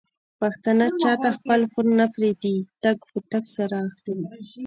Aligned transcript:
پښتانه 0.39 0.85
چاته 1.01 1.29
خپل 1.37 1.59
پور 1.71 1.85
نه 1.99 2.05
پرېږدي 2.15 2.55
ټک 2.81 2.97
په 3.09 3.17
ټک 3.29 3.45
سره 3.57 3.77
اخلي. 3.89 4.15